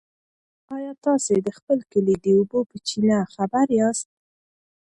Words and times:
ایا 0.75 0.91
تاسي 1.05 1.35
د 1.43 1.49
خپل 1.57 1.79
کلي 1.91 2.15
د 2.19 2.25
اوبو 2.37 2.59
په 2.69 2.77
چینه 2.87 3.19
خبر 3.33 3.65
یاست؟ 3.79 4.07